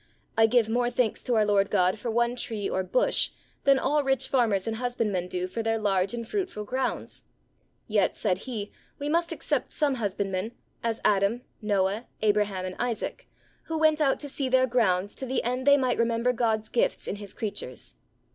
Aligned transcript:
I 0.35 0.47
give 0.47 0.67
more 0.67 0.89
thanks 0.89 1.21
to 1.21 1.35
our 1.35 1.45
Lord 1.45 1.69
God 1.69 1.99
for 1.99 2.09
one 2.09 2.35
tree 2.35 2.67
or 2.67 2.81
bush 2.81 3.29
than 3.65 3.77
all 3.77 4.03
rich 4.03 4.27
farmers 4.27 4.65
and 4.65 4.77
husbandmen 4.77 5.27
do 5.27 5.45
for 5.45 5.61
their 5.61 5.77
large 5.77 6.15
and 6.15 6.27
fruitful 6.27 6.63
grounds. 6.63 7.23
Yet, 7.87 8.17
said 8.17 8.39
he, 8.39 8.71
we 8.97 9.07
must 9.09 9.31
except 9.31 9.71
some 9.71 9.93
husbandmen, 10.01 10.53
as 10.81 11.01
Adam, 11.05 11.43
Noah, 11.61 12.07
Abraham, 12.23 12.65
and 12.65 12.75
Isaac, 12.79 13.29
who 13.65 13.77
went 13.77 14.01
out 14.01 14.19
to 14.21 14.27
see 14.27 14.49
their 14.49 14.65
grounds, 14.65 15.13
to 15.17 15.27
the 15.27 15.43
end 15.43 15.67
they 15.67 15.77
might 15.77 15.99
remember 15.99 16.33
God's 16.33 16.67
gifts 16.67 17.05
in 17.07 17.17
his 17.17 17.35
creatures. 17.35 17.93